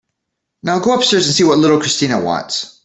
Now 0.63 0.79
go 0.79 0.95
upstairs 0.95 1.27
and 1.27 1.35
see 1.35 1.43
what 1.43 1.59
little 1.59 1.79
Christina 1.79 2.19
wants. 2.19 2.79